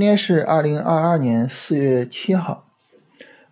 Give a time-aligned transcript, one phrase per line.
[0.00, 2.64] 今天是二零二二年四月七号，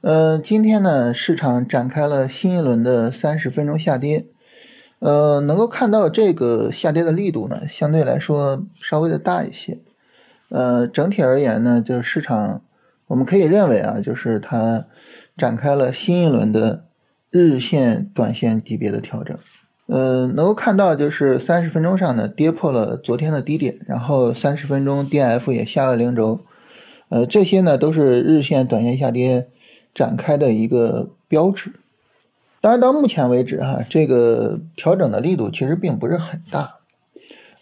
[0.01, 4.25] 呃，今天呢，市场展开了新一轮的三十分钟下跌，
[5.00, 9.81] 呃，能够看到这个下跌的力度呢，相对来说稍微的大一些，
[10.49, 12.62] 呃，整体而言呢，就市场
[13.09, 14.87] 我们可以认为啊，就是它
[15.37, 16.87] 展开了新一轮的
[17.29, 19.39] 日线、短线级别的调整。
[19.86, 26.41] 呃，能够看到就是三十分钟上呢跌破了昨天的低点，然后三十分钟 D F 也下了零轴，
[27.08, 29.49] 呃，这些呢都是日线、短线下跌
[29.94, 31.72] 展开的一个标志。
[32.61, 36.77] 当然，到目前为止哈，这个调整的力度其实并不是很大。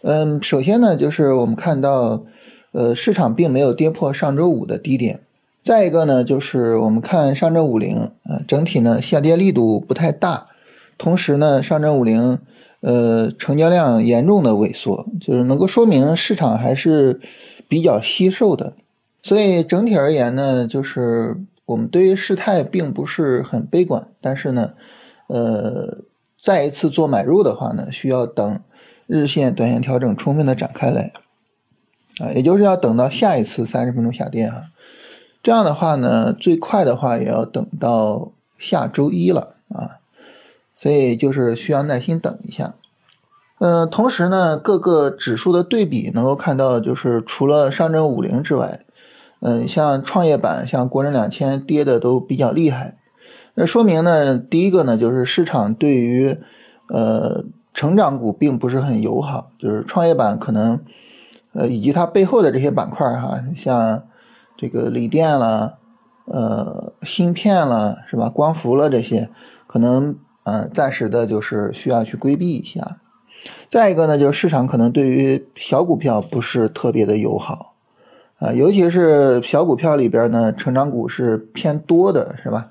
[0.01, 2.23] 嗯，首先呢，就是我们看到，
[2.71, 5.21] 呃，市场并没有跌破上周五的低点。
[5.63, 10.47] 再一个呢，就是我们看上证五零，呃，整体呢下跌力度不太大。
[10.97, 12.39] 同时呢，上证五零，
[12.81, 17.19] 呃，成交量严重的萎缩，就是能够说明市场还是
[17.67, 18.73] 比较惜售的。
[19.27, 24.07] 所以整体而言呢，就是我们对于事态并不是很悲观。
[24.21, 24.71] 但是呢，
[25.27, 25.97] 呃，
[26.39, 28.61] 再一次做买入的话呢，需要等
[29.05, 31.11] 日线、短线调整充分的展开来，
[32.19, 34.69] 啊，也就是要等到下一次三十分钟下跌哈。
[35.43, 39.99] 这样的话呢，最快的话也要等到下周一了啊。
[40.77, 42.75] 所以就是需要耐心等一下，
[43.59, 48.85] 嗯，同时呢，各个指数的对比能够看到，就是除了上证五零之外，
[49.39, 52.97] 嗯，像创业板、像国证两千跌的都比较厉害。
[53.55, 56.37] 那说明呢，第一个呢，就是市场对于
[56.89, 60.79] 呃成长股并不是很友好，就是创业板可能
[61.53, 64.03] 呃以及它背后的这些板块哈，像
[64.55, 65.77] 这个锂电了、
[66.25, 68.29] 呃芯片了，是吧？
[68.29, 69.29] 光伏了这些
[69.65, 70.17] 可能。
[70.49, 73.01] 嗯，暂时的就是需要去规避一下。
[73.67, 77.73] 再一个呢，就是市场可能对于小股票不是特别的友好
[78.37, 82.69] 啊，尤其是小股票里边呢，成长股是偏多的，是吧？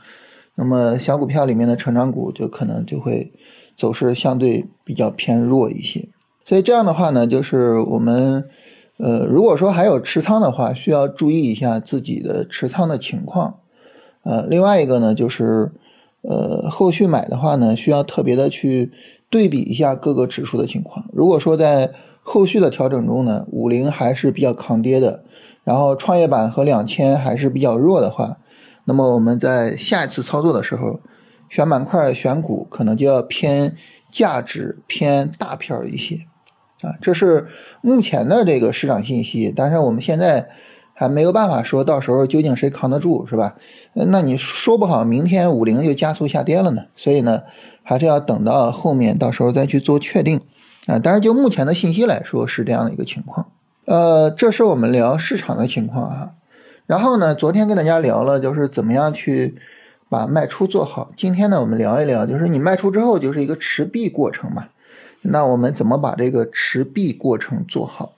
[0.54, 3.32] 那么小股票里面的成长股就可能就会
[3.77, 6.09] 走势相对比较偏弱一些。
[6.44, 8.44] 所以这样的话呢，就是我们
[8.99, 13.59] 呃，如果说还有持仓的话，需要注意一下自己的持仓的情况。
[14.22, 15.72] 呃，另外一个呢，就是。
[16.28, 18.91] 呃，后续买的话呢，需要特别的去
[19.31, 21.06] 对比一下各个指数的情况。
[21.12, 21.92] 如果说在
[22.22, 25.22] 后续的调整中呢，五零还是比较抗跌的，
[25.62, 28.38] 然后创业板和两千还是比较弱的话，
[28.86, 30.98] 那么我们在下一次操作的时候，
[31.48, 33.76] 选板块、选股可能就要偏
[34.10, 36.26] 价值、偏大片一些
[36.82, 36.98] 啊。
[37.00, 37.47] 这是
[37.82, 40.48] 目前的这个市场信息，但是我们现在。
[40.98, 43.54] 还没有办法说到时候究竟谁扛得住，是吧？
[43.92, 46.84] 那你说不好，明天五零就加速下跌了呢。
[46.96, 47.42] 所以呢，
[47.82, 50.40] 还是要等到后面，到时候再去做确定
[50.86, 50.98] 啊。
[50.98, 53.48] 但是就目前的信息来说，是这样的一个情况。
[53.84, 56.30] 呃，这是我们聊市场的情况啊。
[56.86, 59.56] 然后呢，昨天跟大家聊了，就是怎么样去
[60.08, 61.10] 把卖出做好。
[61.14, 64.68] 今天呢，我们聊一聊，就是你卖出之后就是一个持币过程嘛。
[65.20, 68.12] 那我们怎么把这个持币过程做好？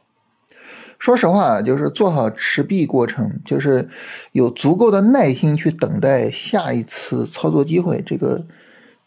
[0.98, 3.88] 说实话，就是做好持币过程，就是
[4.32, 8.44] 有足够的耐心去等待下一次操作机会，这个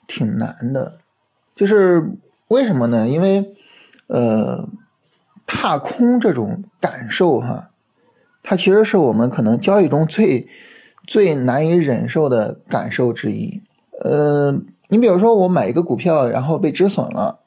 [0.07, 1.00] 挺难的。
[1.53, 2.13] 就是
[2.47, 3.07] 为什么呢？
[3.09, 3.53] 因为
[4.07, 4.69] 呃，
[5.46, 7.72] 踏空这种感受哈，
[8.41, 10.47] 它其实是我们可能交易中最
[11.06, 13.62] 最难以忍受的感受之一。
[14.03, 17.41] 呃，你比如说我买一个股票，然后被止损了，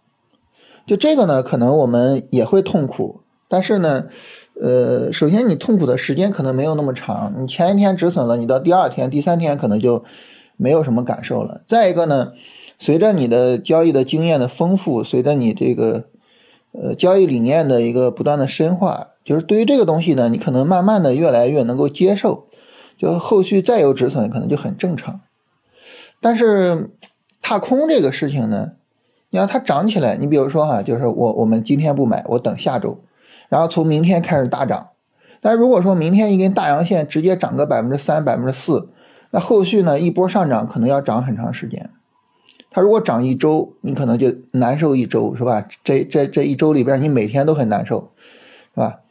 [0.86, 3.23] 就这个呢，可能我们也会痛苦。
[3.54, 4.08] 但是呢，
[4.60, 10.02] 呃，首先你痛苦的时间可能没有那么长，你前一天止损了，你到第二天、第三天可能就
[10.56, 11.60] 没有什么感受了。
[11.64, 12.32] 再一个呢，
[12.80, 16.06] 随着你的交易的经验的丰富，随着你这个
[16.72, 22.48] 呃交易理念的一个不断的深化，就是对于这个东西呢，你可能慢慢的越来越能够接受，
[22.98, 25.20] 就后续再有止损可能就很正常。
[26.20, 26.90] 但是
[27.40, 28.72] 踏空这个事情呢，
[29.30, 32.98] 你让它涨起来，你比如说哈，就是我我们今天不买，我等下周。
[33.54, 34.88] 然后从明天开始大涨，
[35.40, 38.88] 但如果说明天一根大阳线直接涨个百分之三、百分之四，
[39.30, 41.88] 那后续呢一波上涨可能要涨很长时间。
[42.68, 45.64] 它如果涨一周，你可能就难受一周，是吧？
[45.84, 48.10] 这这这一周里边，你每天都很难受，
[48.74, 49.02] 是吧？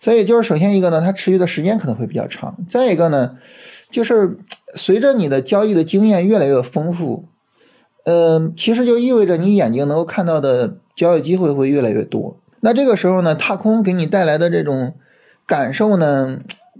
[0.00, 3.36] 所以就是首先一个呢，它持续的时间可能会比较长；再一个呢，
[3.88, 4.36] 就是
[4.74, 7.26] 随着你的交易的经验越来越丰富，
[8.02, 12.38] 嗯，其实就意味着你眼睛能够看到的交易机会会越来越多。
[12.64, 14.94] 那这个时候呢，踏空给你带来的这种
[15.46, 16.38] 感受呢，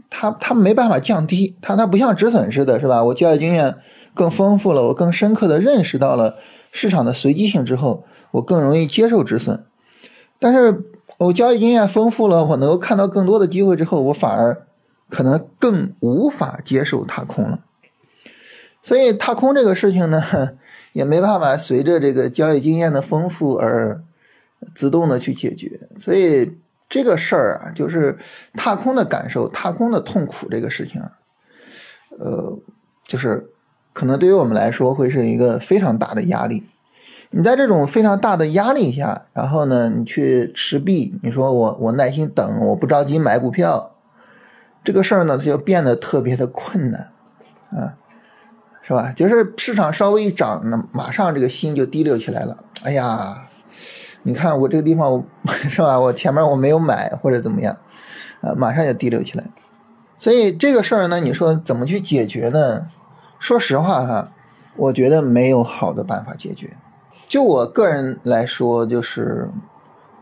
[0.09, 3.03] 它它没办法降低，它它不像止损似的，是吧？
[3.07, 3.75] 我交易经验
[4.15, 6.37] 更丰富了，我更深刻的认识到了
[6.71, 9.65] 市场的随机性之后，我更容易接受止损。
[10.39, 10.85] 但是
[11.19, 14.65] 我交易经验丰富了，我能够看到更多的机会之后，我反而
[15.11, 17.59] 可能更无法接受踏空了。
[18.81, 20.23] 所以踏空这个事情呢，
[20.95, 24.05] 也没办法随着这个交易经验的丰富而
[24.75, 25.81] 自动的去解决。
[25.99, 28.19] 所以这个事儿啊，就是
[28.55, 31.03] 踏空的感受、踏空的痛苦这个事情，
[32.19, 32.59] 呃，
[33.05, 33.51] 就是
[33.93, 36.67] 可能对于我们来说会是一个非常大的压力。
[37.31, 43.97] 你在这种非常大的压力下，然后呢，你去持币，你说我我耐心等，我不着急买股票，
[44.85, 47.13] 这个事儿呢，它就变得特别的困难
[47.71, 47.97] 啊。
[48.85, 49.13] 是吧？
[49.13, 52.65] 就是市场稍微一涨，那马上这个心就提溜起来了。
[52.83, 53.47] 哎呀，
[54.25, 55.99] 你看我这个地方 是吧？
[56.01, 57.77] 我前面我没有买或者怎么样，
[58.41, 59.45] 啊，马上就滴溜起来。
[60.19, 62.87] 所以这个事儿呢，你说怎么去解决呢？
[63.41, 64.33] 说实话哈，
[64.77, 66.77] 我觉得没有好的办法解决。
[67.27, 69.51] 就我个人来说，就是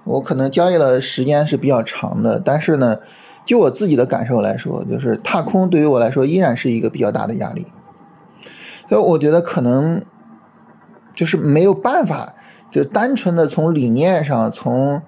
[0.04, 2.96] 我可能交易了时间是比较长的，但是呢，
[3.44, 7.66] 就我自己的感受来说，就是踏空对于我来说依然是一个比较大的压力。
[8.88, 10.02] 所以我觉得可能
[11.14, 12.34] 就是没有办法，
[12.70, 15.02] 就单纯的从理念上、从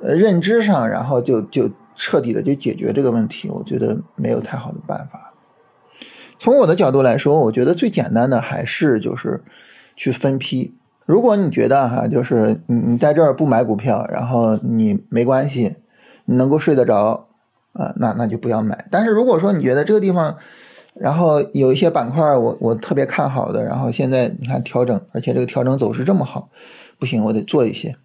[0.00, 3.48] 认知上，然后就就彻底的就解决这个问题。
[3.50, 5.32] 我觉得没有太好的办法。
[6.38, 9.44] 从我的角度来说，我觉得最简单的还是就是
[9.94, 10.74] 去分批。
[11.06, 15.76] 如果你觉得哈，就是你你在这儿不买股票，然后你没关系，
[16.24, 17.28] 你能够睡得着
[17.72, 18.86] 啊，那那就不要买。
[18.90, 20.38] 但是如果说你觉得这个地方，
[20.94, 26.50] 然后有一些板块我我特别看好的，然后现在你看调整，而且这个调整走势这么好，
[26.98, 27.96] 不行，我得做一些。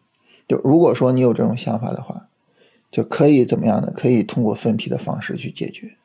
[0.48, 2.28] 就如果说你有这种想法的话，
[2.90, 3.92] 就可以怎么样呢？
[3.94, 5.98] 可以通过分批的方式去解决。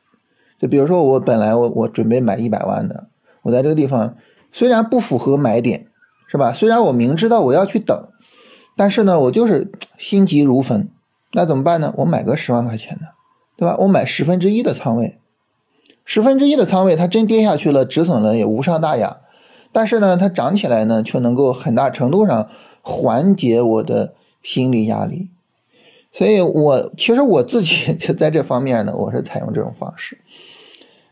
[0.59, 3.07] 就比如说我本来我我准备买一百万的，
[3.43, 4.15] 我在这个地方
[4.51, 5.87] 虽然不符合买点，
[6.27, 6.51] 是吧？
[6.53, 7.97] 虽然我明知道我要去等，
[8.75, 10.89] 但是呢，我就是心急如焚，
[11.31, 11.93] 那怎么办呢？
[11.99, 13.13] 我买个十万块钱的，
[13.55, 13.77] 对吧？
[13.79, 15.17] 我买十分之一的仓位。
[16.05, 19.17] 十分之一的仓位，它真跌下去了，止损了也无伤大雅。
[19.71, 22.47] 但是呢，它涨起来呢，却能够很大程度上
[22.81, 25.29] 缓解我的心理压力。
[26.11, 30.19] 所以我其实我自己 就在这方面呢，我是采用这种方式。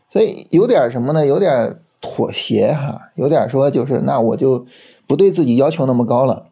[0.08, 1.26] 所以有点什么呢？
[1.26, 4.66] 有点妥协哈，有点说就是那我就
[5.06, 6.46] 不对自己要求那么高了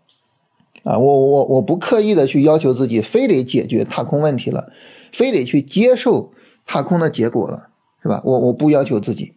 [0.82, 4.72] 啊，我我我不刻意的去要求自己，非得解决踏空问题了，
[5.12, 6.30] 非得去接受
[6.66, 7.69] 踏空的结果了。
[8.02, 8.22] 是吧？
[8.24, 9.34] 我我不要求自己，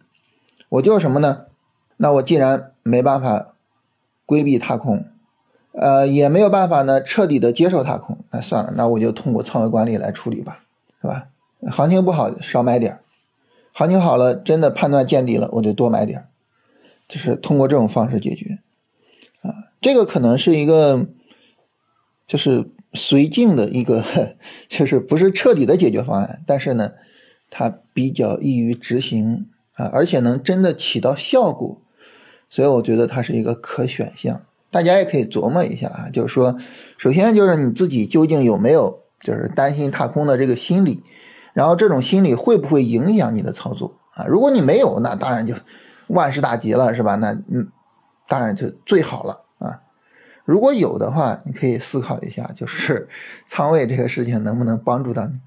[0.70, 1.46] 我就是什么呢？
[1.98, 3.54] 那我既然没办法
[4.26, 5.04] 规避踏空，
[5.72, 10.64] 呃，也没有办法呢彻底的接受踏空，那算了，那我就通过仓位管理来处理吧，
[11.00, 11.28] 是吧？
[11.70, 13.00] 行情不好少买点
[13.72, 16.26] 行情好了真的判断见底了，我就多买点
[17.06, 18.58] 就是通过这种方式解决。
[19.42, 21.06] 啊，这个可能是一个
[22.26, 24.02] 就是随境的一个，
[24.68, 26.92] 就是不是彻底的解决方案，但是呢。
[27.56, 31.80] 它比较易于执行啊，而且能真的起到效果，
[32.50, 34.42] 所以我觉得它是一个可选项。
[34.72, 36.56] 大家也可以琢磨一下啊，就是说，
[36.98, 41.00] 首先就是你自己究竟有没有就是担心踏空的这个心理，
[41.52, 44.26] 然后这种心理会不会影响你的操作啊？
[44.26, 45.54] 如果你没有，那当然就
[46.08, 47.14] 万事大吉了，是吧？
[47.14, 47.68] 那嗯，
[48.26, 49.82] 当然就最好了啊。
[50.44, 53.08] 如果有的话，你可以思考一下，就是
[53.46, 55.38] 仓位这个事情能不能帮助到你。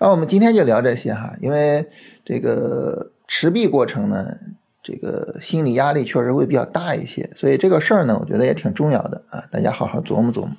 [0.00, 1.88] 那我们今天就聊这些哈，因为
[2.24, 4.38] 这个持币过程呢，
[4.82, 10.50] 这个心理压力确实会比较大一些，所以这个事儿呢，我觉得也挺重要的啊，大家好好琢磨琢磨。